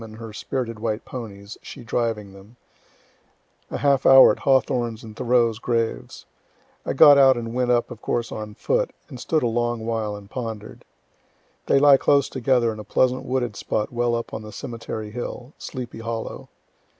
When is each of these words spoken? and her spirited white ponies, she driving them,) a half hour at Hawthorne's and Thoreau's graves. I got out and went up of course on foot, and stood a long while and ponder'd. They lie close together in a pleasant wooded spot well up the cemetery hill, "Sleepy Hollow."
and 0.03 0.15
her 0.17 0.33
spirited 0.33 0.79
white 0.79 1.05
ponies, 1.05 1.59
she 1.61 1.83
driving 1.83 2.33
them,) 2.33 2.55
a 3.69 3.77
half 3.77 4.03
hour 4.03 4.31
at 4.31 4.39
Hawthorne's 4.39 5.03
and 5.03 5.15
Thoreau's 5.15 5.59
graves. 5.59 6.25
I 6.83 6.93
got 6.93 7.19
out 7.19 7.37
and 7.37 7.53
went 7.53 7.69
up 7.69 7.91
of 7.91 8.01
course 8.01 8.31
on 8.31 8.55
foot, 8.55 8.89
and 9.09 9.19
stood 9.19 9.43
a 9.43 9.47
long 9.47 9.85
while 9.85 10.15
and 10.15 10.27
ponder'd. 10.27 10.85
They 11.67 11.77
lie 11.77 11.97
close 11.97 12.29
together 12.29 12.73
in 12.73 12.79
a 12.79 12.83
pleasant 12.83 13.25
wooded 13.25 13.55
spot 13.55 13.93
well 13.93 14.15
up 14.15 14.31
the 14.31 14.51
cemetery 14.51 15.11
hill, 15.11 15.53
"Sleepy 15.59 15.99
Hollow." 15.99 16.49